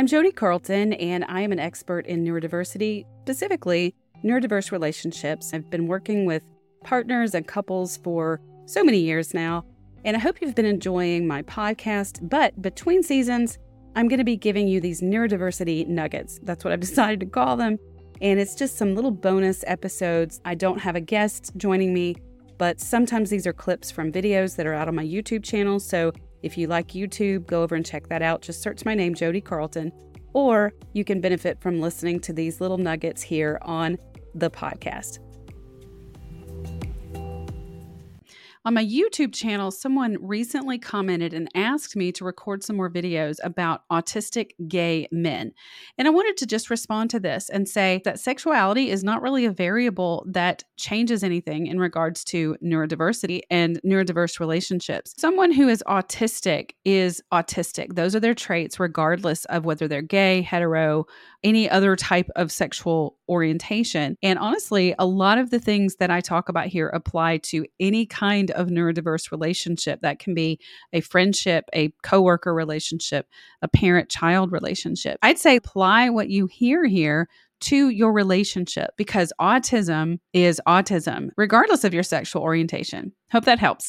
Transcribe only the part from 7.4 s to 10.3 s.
couples for so many years now, and I